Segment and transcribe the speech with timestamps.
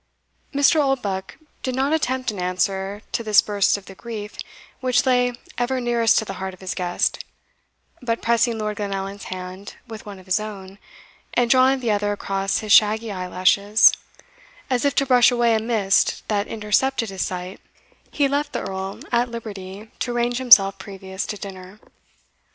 [0.51, 0.81] Mr.
[0.83, 4.35] Oldbuck did not attempt an answer to this burst of the grief
[4.79, 7.23] which lay ever nearest to the heart of his guest,
[8.01, 10.79] but, pressing Lord Glenallan's hand with one of his own,
[11.35, 13.91] and drawing the other across his shaggy eyelashes,
[14.71, 17.59] as if to brush away a mist that intercepted his sight,
[18.09, 21.79] he left the Earl at liberty to arrange himself previous to dinner.